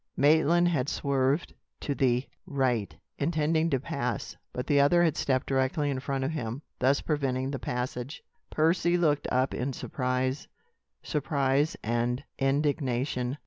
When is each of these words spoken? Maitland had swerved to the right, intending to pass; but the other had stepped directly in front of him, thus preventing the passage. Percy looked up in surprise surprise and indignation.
Maitland 0.17 0.67
had 0.67 0.89
swerved 0.89 1.53
to 1.81 1.93
the 1.93 2.25
right, 2.47 2.95
intending 3.19 3.69
to 3.69 3.79
pass; 3.79 4.35
but 4.51 4.65
the 4.65 4.79
other 4.79 5.03
had 5.03 5.15
stepped 5.15 5.45
directly 5.45 5.91
in 5.91 5.99
front 5.99 6.23
of 6.23 6.31
him, 6.31 6.63
thus 6.79 7.01
preventing 7.01 7.51
the 7.51 7.59
passage. 7.59 8.23
Percy 8.49 8.97
looked 8.97 9.27
up 9.31 9.53
in 9.53 9.73
surprise 9.73 10.47
surprise 11.03 11.77
and 11.83 12.23
indignation. 12.39 13.37